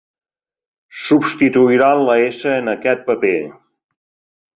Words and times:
Substituiran 1.01 2.01
la 2.07 2.15
s 2.29 2.49
en 2.53 2.73
aquest 2.73 3.05
paper. 3.11 3.35